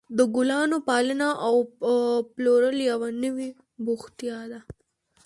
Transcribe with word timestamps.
د 0.17 0.19
ګلانو 0.35 0.77
پالنه 0.89 1.27
او 1.47 1.55
پلورل 2.33 2.77
یوه 2.89 3.09
نوې 3.23 3.49
بوختیا 3.85 4.39
ده. 4.51 4.59